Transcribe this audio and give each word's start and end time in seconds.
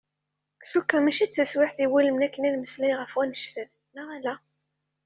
Cukkuɣ 0.71 0.99
mačči 1.01 1.25
d 1.27 1.31
taswiεt 1.33 1.77
iwulmen 1.85 2.25
akken 2.27 2.47
ad 2.47 2.53
nmeslay 2.55 2.93
ɣef 2.95 3.13
annect-n, 3.21 3.69
neɣ 3.95 4.07
ala? 4.15 4.35